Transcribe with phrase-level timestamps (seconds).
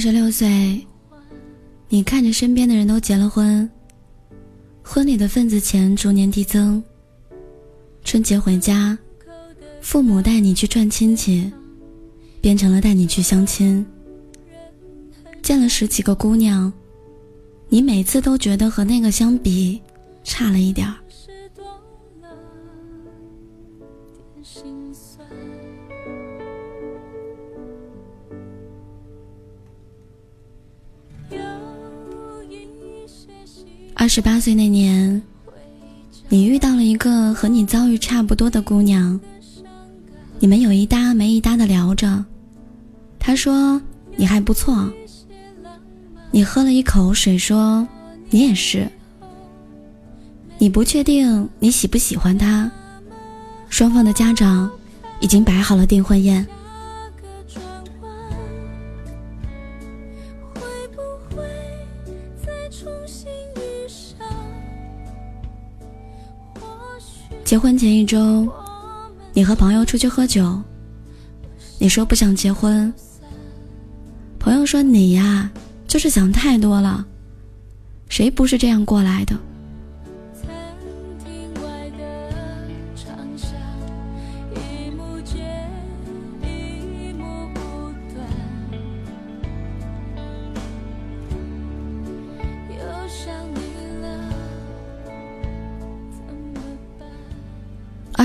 [0.00, 0.86] 十六岁，
[1.90, 3.68] 你看着身边的人都结了婚，
[4.82, 6.82] 婚礼的份子钱逐年递增。
[8.02, 8.96] 春节回家，
[9.82, 11.52] 父母带你去串亲戚，
[12.40, 13.84] 变成了带你去相亲。
[15.42, 16.72] 见了十几个姑娘，
[17.68, 19.82] 你每次都觉得和那个相比，
[20.24, 20.94] 差了一点儿。
[34.10, 35.22] 十八岁那年，
[36.28, 39.20] 你遇到了一个和你遭遇差不多的姑娘。
[40.40, 42.24] 你们有一搭没一搭的聊着，
[43.20, 43.80] 她说
[44.16, 44.92] 你还不错。
[46.32, 47.86] 你喝了一口水说
[48.30, 48.90] 你也是。
[50.58, 52.68] 你不确定你喜不喜欢她，
[53.68, 54.68] 双方的家长
[55.20, 56.44] 已经摆好了订婚宴。
[67.50, 68.48] 结婚前一周，
[69.34, 70.62] 你和朋友出去喝酒。
[71.80, 72.94] 你说不想结婚，
[74.38, 75.50] 朋友说你呀，
[75.88, 77.04] 就是想太多了。
[78.08, 79.36] 谁不是这样过来的？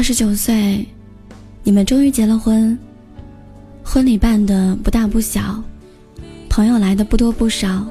[0.06, 0.88] 十九岁，
[1.64, 2.78] 你们终于结了婚。
[3.84, 5.60] 婚礼办的不大不小，
[6.48, 7.84] 朋友来的不多不少。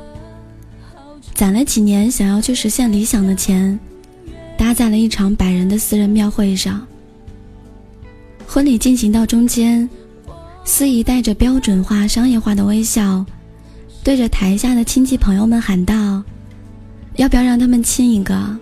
[1.34, 3.77] 攒了几年想要去实现理想的钱，
[4.56, 6.87] 搭在了一场百人的私人庙会上。
[8.47, 9.91] 婚礼进行到中间，
[10.65, 13.27] 司仪带着标准化、商业化的微笑，
[14.05, 16.22] 对着台下的亲戚朋友们喊道
[17.19, 18.56] ：“要不要让他们亲一个？”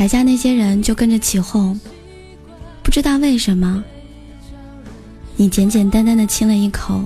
[0.00, 1.78] 台下那些人就跟着起哄，
[2.82, 3.84] 不知道为什么，
[5.36, 7.04] 你简简单单的亲了一口，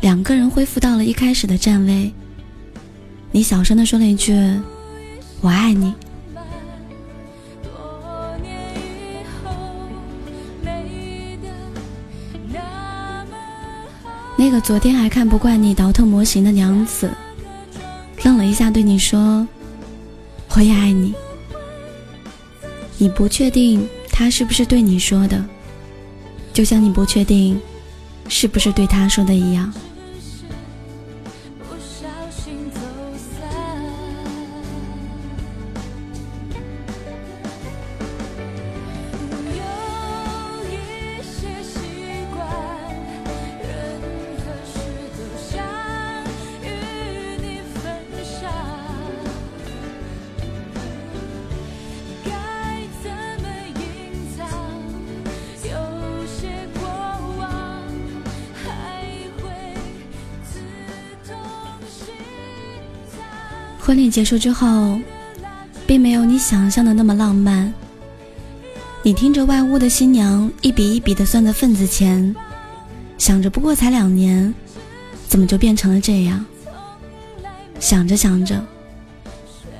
[0.00, 2.12] 两个人恢复到了一开始的站位。
[3.32, 4.32] 你小声的说了一句
[5.42, 5.92] ：“我爱你。”
[14.38, 17.10] 那个昨天还看不惯你倒腾模型的娘子，
[18.22, 19.44] 愣了一下，对你说
[20.54, 21.12] ：“我也爱你。”
[23.00, 25.42] 你不确定他是不是对你说的，
[26.52, 27.58] 就像你不确定
[28.28, 29.72] 是不是对他说的一样。
[64.20, 65.00] 结束之后，
[65.86, 67.72] 并没有你想象的那么浪漫。
[69.02, 72.36] 你听着外屋的新娘一笔一笔的算着份子钱，
[73.16, 74.54] 想着不过才两年，
[75.26, 76.44] 怎么就变成了这样？
[77.78, 78.62] 想着想着，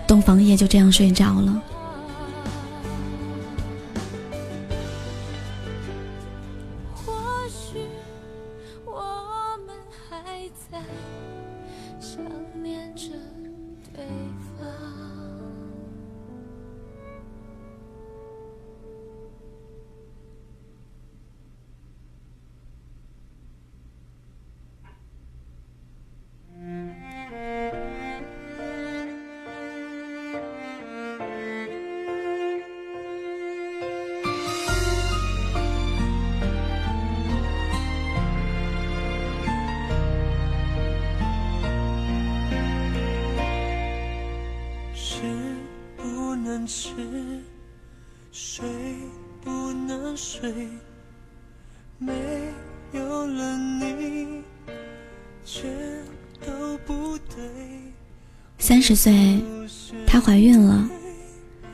[0.07, 1.63] 洞房夜就这样睡着了。
[58.91, 59.41] 十岁，
[60.05, 60.85] 她怀孕了，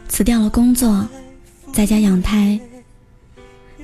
[0.06, 1.08] 辞掉了工作，
[1.72, 2.60] 在家养胎。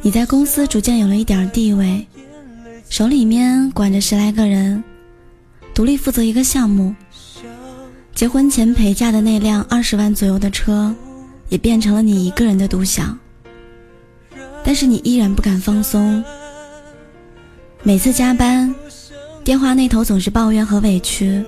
[0.02, 2.06] 你在公司逐渐有了一点地位，
[2.90, 4.84] 手里面管着十来个人，
[5.72, 6.94] 独立负责一个项目。
[8.14, 10.94] 结婚前陪嫁的那辆二十万左右的车，
[11.48, 13.18] 也变成了你一个人的独享。
[14.62, 16.22] 但是你依然不敢放松，
[17.82, 18.74] 每次加班，
[19.42, 21.42] 电话那头总是抱怨和委屈，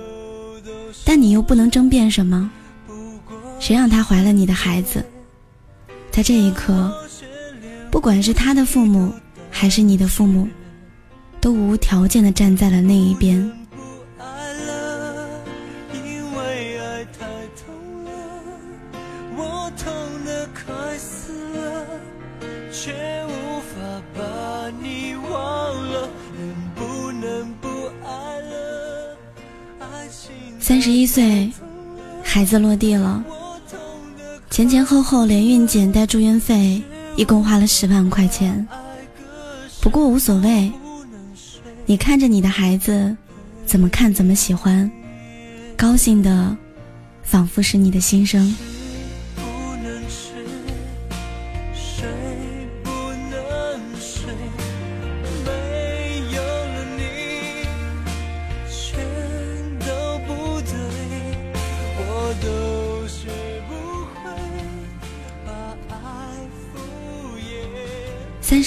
[1.05, 2.51] 但你又不能争辩什么。
[3.59, 5.05] 谁让她怀了你的孩子？
[6.11, 6.93] 在这一刻，
[7.91, 9.13] 不管是他的父母
[9.51, 10.47] 还是你的父母，
[11.39, 13.51] 都无条件的站在了那一边。
[30.85, 31.51] 十一岁，
[32.23, 33.25] 孩子落地了，
[34.51, 36.79] 前前后后连孕检带住院费，
[37.15, 38.67] 一共花了十万块钱。
[39.81, 40.71] 不过无所谓，
[41.87, 43.17] 你看着你的孩子，
[43.65, 44.91] 怎么看怎么喜欢，
[45.75, 46.55] 高兴的，
[47.23, 48.55] 仿佛是你的心声。
[49.35, 49.41] 不
[49.81, 50.35] 能睡，
[51.73, 52.07] 睡
[52.83, 52.91] 不
[53.31, 54.31] 能睡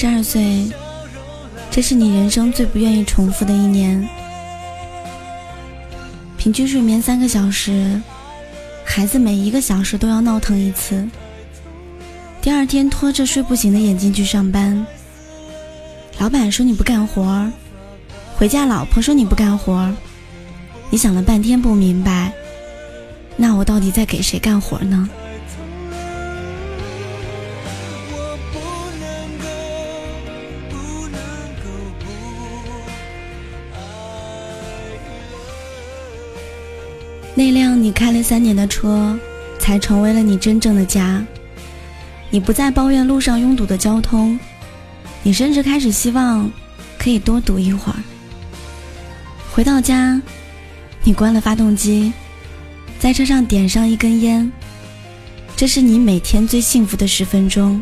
[0.00, 0.70] 十二岁，
[1.72, 4.08] 这是你人生最不愿意重复的一年。
[6.36, 8.00] 平均睡眠三个小时，
[8.84, 11.04] 孩子每一个小时都要闹腾一次。
[12.40, 14.86] 第二天拖着睡不醒的眼睛去上班，
[16.18, 17.50] 老板说你不干活
[18.36, 19.92] 回家老婆说你不干活
[20.90, 22.32] 你想了半天不明白，
[23.36, 25.10] 那我到底在给谁干活呢？
[37.38, 39.16] 那辆你开了三年的车，
[39.60, 41.24] 才成为了你真正的家。
[42.30, 44.36] 你不再抱怨路上拥堵的交通，
[45.22, 46.50] 你甚至开始希望
[46.98, 47.98] 可以多堵一会儿。
[49.52, 50.20] 回到家，
[51.04, 52.12] 你关了发动机，
[52.98, 54.50] 在车上点上一根烟，
[55.54, 57.80] 这是你每天最幸福的十分钟。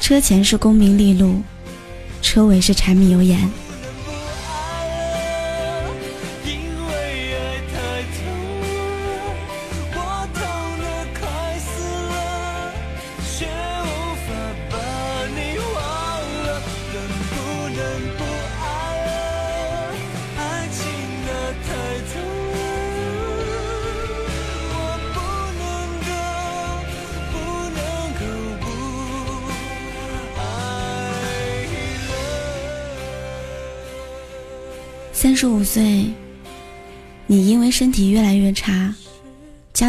[0.00, 1.40] 车前是功名利禄，
[2.20, 3.48] 车尾是柴米油盐。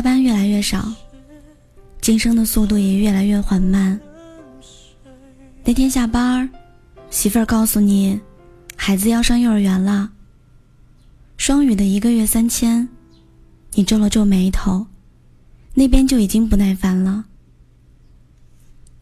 [0.06, 0.94] 班越来越少，
[2.00, 4.00] 晋升的速度也越来越缓慢。
[5.64, 6.48] 那天下班，
[7.10, 8.20] 媳妇儿告诉你，
[8.76, 10.12] 孩子要上幼儿园了。
[11.38, 12.88] 双语的一个月三千，
[13.74, 14.86] 你皱了皱眉头，
[15.74, 17.26] 那边就已经不耐烦了。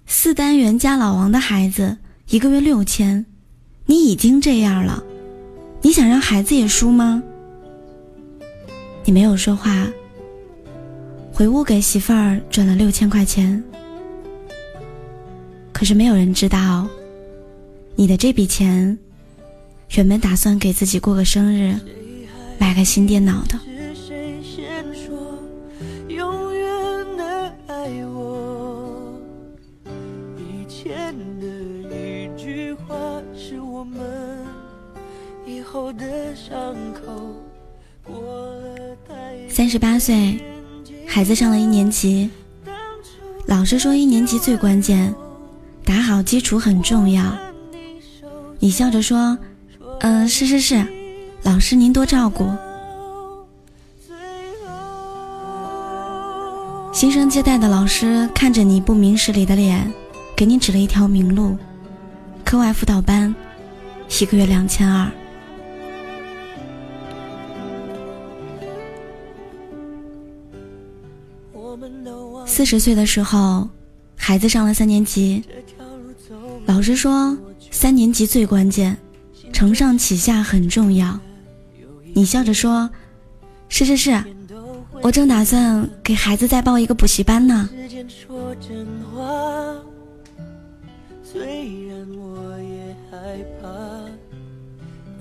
[0.06, 1.98] 四单元加老王的孩子
[2.30, 3.26] 一个月六千，
[3.88, 5.04] 你已经这样了。
[5.82, 7.22] 你想让孩子也输吗？
[9.04, 9.86] 你没有说话，
[11.34, 13.62] 回屋给媳妇儿转了六千块钱。
[15.72, 16.88] 可是没有人知道，
[17.96, 18.96] 你的这笔钱，
[19.96, 21.76] 原本打算给自己过个生日，
[22.60, 23.60] 买个新电脑的。
[39.50, 40.40] 三十八岁，
[41.14, 42.28] 孩子上了一年级。
[43.46, 45.14] 老师说一年级最关键，
[45.86, 47.32] 打好基础很重要。
[48.58, 49.38] 你笑着说
[50.02, 50.84] ：“嗯，是是是，
[51.44, 52.52] 老师您多照顾。”
[56.92, 59.94] 新生接待的老师看着你不明事理的脸，
[60.36, 61.56] 给你指了一条明路：
[62.44, 63.36] 课外辅导班，
[64.20, 65.08] 一个月两千二。
[72.54, 73.68] 四十岁的时候，
[74.16, 75.44] 孩子上了三年级。
[76.68, 77.36] 老师说
[77.72, 78.96] 三年级最关键，
[79.52, 81.20] 承上启下很重要。
[82.14, 82.88] 你笑着说
[83.70, 84.24] ：“是是是，
[85.02, 87.68] 我正打算给孩子再报一个补习班呢。”
[91.24, 93.18] 虽然我也害
[93.60, 93.68] 怕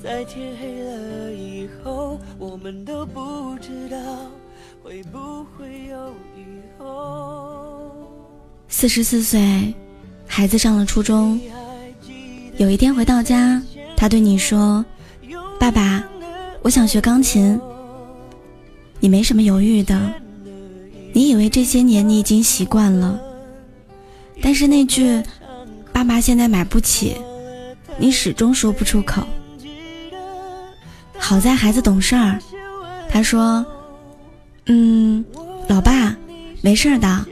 [0.02, 3.96] 在天黑了以后，我们都不知道。
[4.83, 6.45] 会不会有以
[6.78, 8.11] 后
[8.69, 9.75] 四十四岁，
[10.26, 11.40] 孩子上了初中。
[12.59, 13.61] 有一天回到家，
[13.97, 14.85] 他对你说
[15.59, 16.04] ：“爸爸，
[16.62, 17.61] 我想学钢琴。”
[19.00, 20.12] 你没什么犹豫的，
[21.12, 23.21] 你以为这些年你已经习惯了，
[24.40, 25.21] 但是那句
[25.92, 27.16] “爸爸现在买不起”，
[27.99, 29.23] 你始终说不出口。
[31.19, 32.38] 好在孩子懂事儿，
[33.09, 33.64] 他说
[34.66, 35.25] ：“嗯，
[35.69, 36.16] 老爸，
[36.61, 37.26] 没事的，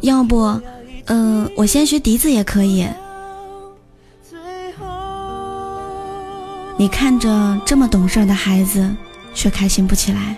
[0.00, 0.60] 要不，
[1.06, 2.86] 嗯，我先学笛子也可以。”
[6.76, 8.90] 你看着这么懂事的孩子，
[9.32, 10.36] 却开心不起来。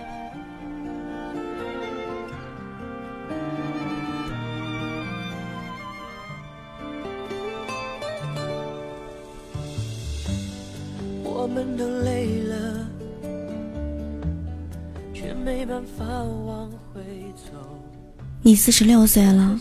[18.56, 19.60] 四十六岁了，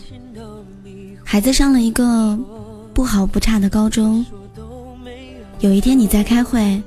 [1.22, 2.36] 孩子上了一个
[2.94, 4.24] 不好不差的高中。
[5.60, 6.82] 有一天你在开会，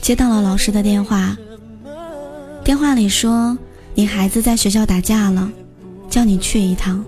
[0.00, 1.36] 接到了老师的电话。
[2.64, 3.56] 电话里说
[3.94, 5.52] 你孩子在学校打架了，
[6.08, 7.04] 叫你去一趟。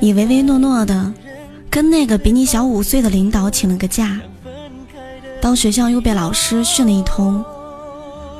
[0.00, 1.12] 你唯唯诺诺的，
[1.68, 4.20] 跟那个比你小五岁的领导请了个假。
[5.40, 7.44] 到学校又被老师训了一通，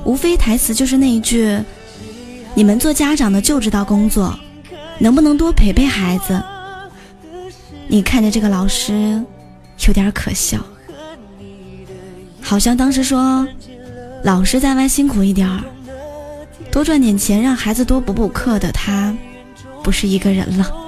[0.05, 1.59] 无非台词就是那一句
[2.55, 4.39] ：“你们做家长的就知道工作，
[4.99, 6.43] 能不能多陪陪孩子？”
[7.89, 9.23] 你看着这个老师，
[9.87, 10.59] 有点可笑。
[12.41, 13.47] 好像当时说，
[14.25, 15.61] 老师在外辛苦一点儿，
[16.71, 19.15] 多赚点钱，让孩子多补补课的他，
[19.83, 20.86] 不是一个人了。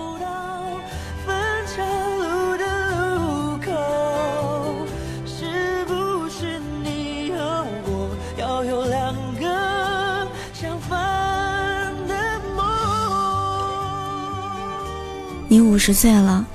[15.51, 16.47] 你五十岁了，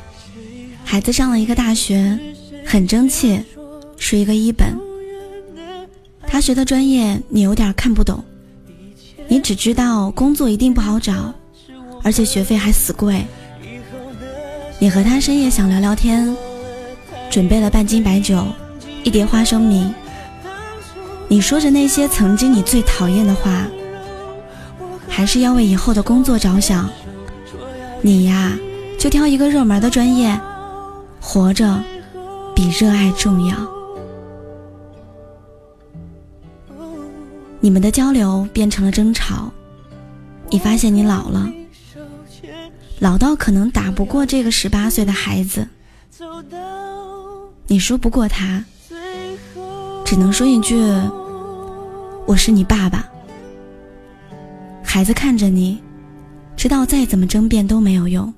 [0.85, 2.17] 孩子上了一个大学，
[2.63, 3.41] 很争气，
[3.97, 4.77] 是一个一本。
[6.27, 8.23] 他学的专业你有点看不懂，
[9.27, 11.33] 你只知道工作一定不好找，
[12.03, 13.25] 而且学费还死贵。
[14.77, 16.35] 你和他深夜想聊聊天，
[17.31, 18.45] 准备了半斤白酒，
[19.03, 19.91] 一碟花生米。
[21.27, 23.65] 你说着那些曾经你最讨厌的话，
[25.09, 26.87] 还是要为以后的工作着想。
[28.01, 28.55] 你呀，
[29.03, 30.39] 就挑一个热门的专业，
[31.19, 31.83] 活着
[32.55, 33.57] 比热爱重要。
[37.59, 39.51] 你们的交流变成了争吵，
[40.49, 41.51] 你发现你老了，
[42.99, 45.67] 老到可能打不过这个十八岁的孩子，
[47.67, 48.63] 你说不过他，
[50.05, 50.77] 只能说一句
[52.25, 53.05] ：“我是你爸爸。”
[54.81, 55.83] 孩子看着你，
[56.55, 58.33] 知道再怎么争辩都没有用，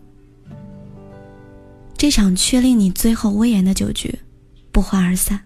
[2.06, 4.20] 这场确令你最后威严的酒局，
[4.72, 5.42] 不欢而散。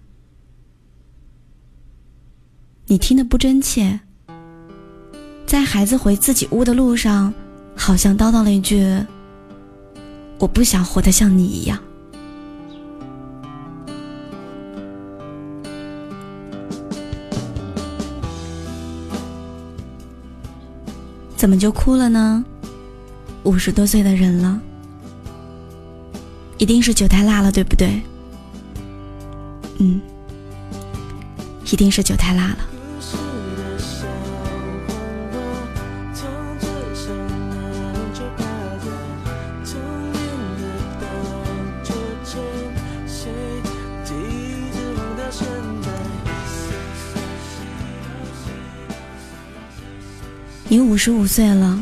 [2.88, 4.01] 你听得不真切，
[5.46, 7.34] 在孩子回自己屋的路上，
[7.78, 8.86] 好像叨叨了一句
[10.38, 11.80] ：“我不想活得像你一样。”
[21.38, 22.44] 怎么就哭了呢？
[23.46, 24.62] 五十多岁的人了，
[26.60, 28.01] 一定是酒太辣了，对不对？
[29.80, 30.00] 嗯，
[31.72, 32.58] 一定是酒太辣了。
[50.72, 51.82] 你五十五岁了，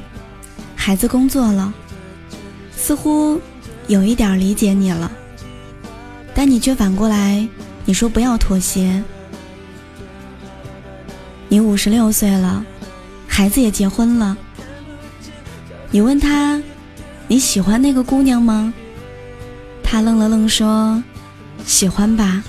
[0.76, 1.74] 孩子工作了，
[2.74, 3.42] 似乎
[3.88, 5.12] 有一点理解你了，
[6.36, 7.48] 但你却反过来，
[7.86, 9.02] 你说不要妥协。
[11.48, 12.66] 你五十六岁了，
[13.28, 14.38] 孩子也结婚了，
[15.90, 16.62] 你问他
[17.30, 18.74] 你喜欢那个姑娘吗？
[19.82, 21.02] 他愣了愣说，
[21.66, 22.44] 喜欢吧。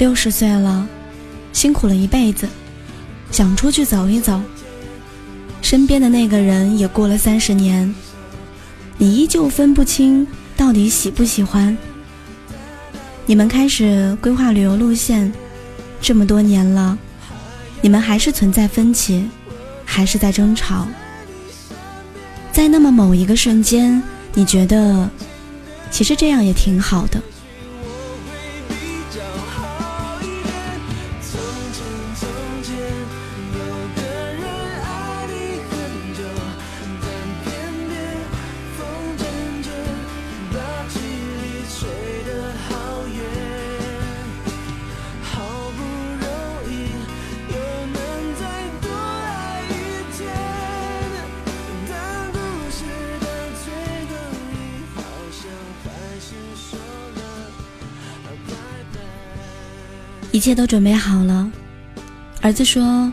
[0.00, 0.88] 六十岁了，
[1.52, 2.48] 辛苦了一辈子，
[3.30, 4.40] 想出去走一走。
[5.60, 7.94] 身边的那个人也过了三十年，
[8.96, 10.26] 你依旧分不清
[10.56, 11.76] 到底喜不喜欢。
[13.26, 15.30] 你们开始规划旅游路线，
[16.00, 16.96] 这么多年了，
[17.82, 19.28] 你们还是存在分歧，
[19.84, 20.88] 还是在争吵。
[22.50, 24.02] 在那么某一个瞬间，
[24.32, 25.10] 你觉得
[25.90, 27.20] 其实这样也挺好的。
[60.40, 61.50] 一切都准备好了，
[62.40, 63.12] 儿子说：“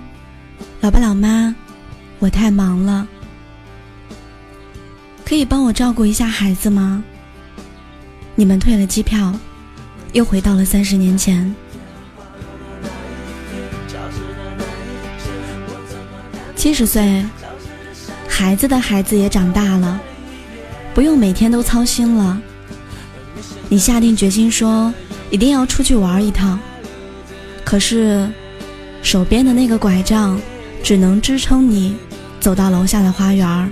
[0.80, 1.54] 老爸老妈，
[2.20, 3.06] 我太忙了，
[5.26, 7.04] 可以帮我照顾一下孩子吗？”
[8.34, 9.38] 你们退了机票，
[10.14, 11.54] 又回到了三十年前。
[16.56, 17.26] 七十岁，
[18.26, 20.00] 孩子的孩子也长大了，
[20.94, 22.42] 不用每天都操心了。
[23.68, 24.94] 你下定决心说，
[25.30, 26.58] 一定要出去玩一趟。
[27.68, 28.26] 可是，
[29.04, 30.40] 手边的那个拐杖，
[30.82, 31.98] 只能支撑你
[32.40, 33.70] 走到楼下的花园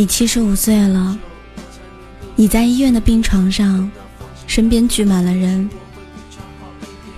[0.00, 1.18] 你七十五岁了，
[2.34, 3.90] 你在医院的病床上，
[4.46, 5.68] 身边聚满了人。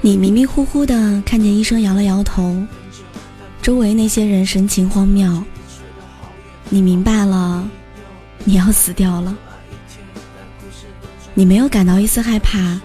[0.01, 2.61] 你迷迷糊糊的看见医生摇了摇头，
[3.63, 5.45] 周围那些人神情荒谬。
[6.71, 7.65] 你明白了，
[8.43, 9.33] 你要死掉了。
[11.35, 12.81] 你没有感到一丝害怕。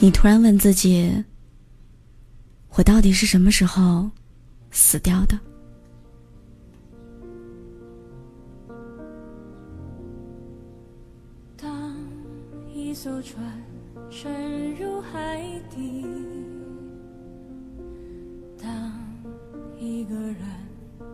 [0.00, 1.24] 你突然问自己：
[2.74, 4.10] 我到底是什么时候
[4.70, 5.38] 死掉的？
[13.22, 13.40] 船
[14.10, 16.04] 沉入海底，
[18.60, 18.92] 当
[19.78, 20.36] 一个人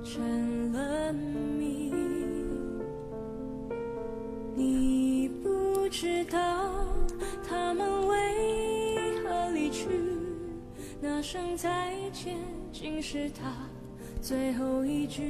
[0.03, 1.93] 成了谜，
[4.57, 6.87] 你不知道
[7.47, 9.87] 他们为何离去，
[11.03, 12.39] 那声再见
[12.73, 13.53] 竟是他
[14.23, 15.23] 最后一句。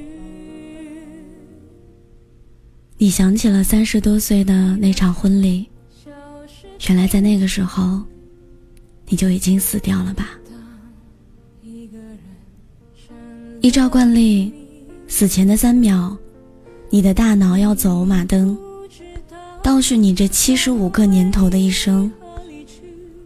[2.97, 5.67] 你想起了三十多岁的那场婚礼。
[6.87, 8.01] 原来在那个时候，
[9.07, 10.29] 你就已经死掉了吧？
[13.61, 14.51] 依照惯例，
[15.07, 16.15] 死前的三秒，
[16.89, 18.57] 你的大脑要走马灯，
[19.61, 22.11] 倒叙你这七十五个年头的一生。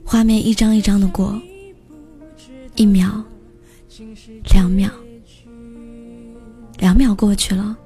[0.03, 1.39] 画面一张一张的过，
[2.75, 3.23] 一秒，
[4.53, 4.89] 两秒，
[6.79, 7.77] 两秒过去了，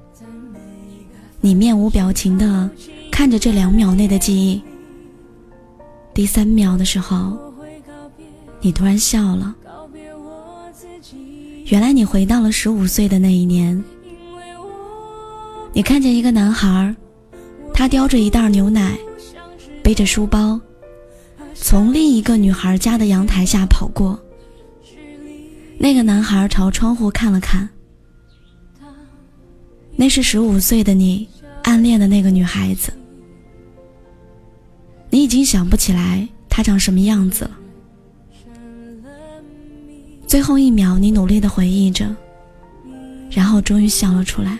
[1.40, 2.68] 你面无表情的
[3.10, 4.60] 看着这两秒内的记忆。
[6.18, 7.38] 第三秒的时候，
[8.60, 9.54] 你突然笑了。
[11.66, 13.80] 原来你回到了十五岁的那一年。
[15.72, 16.92] 你看见一个男孩，
[17.72, 18.98] 他叼着一袋牛奶，
[19.80, 20.60] 背着书包，
[21.54, 24.18] 从另一个女孩家的阳台下跑过。
[25.78, 27.68] 那个男孩朝窗户看了看，
[29.94, 31.28] 那是十五岁的你
[31.62, 32.92] 暗恋的那个女孩子。
[35.10, 37.58] 你已经想不起来他长什么样子了。
[40.26, 42.14] 最后一秒，你努力的回忆着，
[43.30, 44.58] 然后终于笑了出来。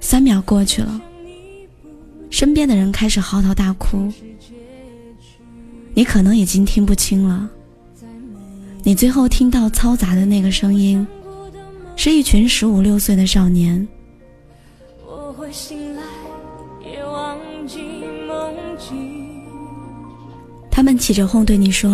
[0.00, 1.00] 三秒过去了，
[2.30, 4.10] 身边的人开始嚎啕大哭。
[5.92, 7.50] 你可能已经听不清了，
[8.82, 11.06] 你最后听到嘈杂的那个声音，
[11.94, 13.86] 是一群十五六岁的少年。
[15.06, 15.79] 他
[20.90, 21.88] 们起着哄对你说：“